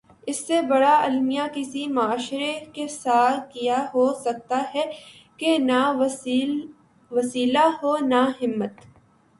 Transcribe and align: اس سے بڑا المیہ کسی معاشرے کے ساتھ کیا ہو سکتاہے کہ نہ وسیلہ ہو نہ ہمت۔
اس 0.27 0.37
سے 0.47 0.61
بڑا 0.61 0.93
المیہ 0.99 1.41
کسی 1.53 1.85
معاشرے 1.87 2.53
کے 2.73 2.87
ساتھ 2.93 3.53
کیا 3.53 3.77
ہو 3.93 4.05
سکتاہے 4.23 4.83
کہ 5.39 5.57
نہ 5.59 5.81
وسیلہ 7.11 7.65
ہو 7.83 7.97
نہ 8.07 8.23
ہمت۔ 8.41 8.75